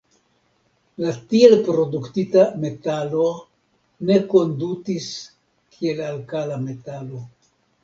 [1.03, 3.27] La tiel produktita metalo
[4.09, 5.13] ne kondutis
[5.77, 7.25] kiel alkala metalo.